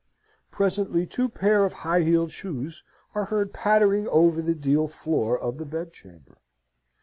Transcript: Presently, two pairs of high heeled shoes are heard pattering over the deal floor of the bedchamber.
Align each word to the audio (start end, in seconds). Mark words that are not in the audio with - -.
Presently, 0.49 1.05
two 1.05 1.29
pairs 1.29 1.67
of 1.67 1.73
high 1.85 2.01
heeled 2.01 2.31
shoes 2.31 2.83
are 3.13 3.25
heard 3.25 3.53
pattering 3.53 4.07
over 4.07 4.41
the 4.41 4.55
deal 4.55 4.87
floor 4.87 5.37
of 5.39 5.59
the 5.59 5.65
bedchamber. 5.65 6.39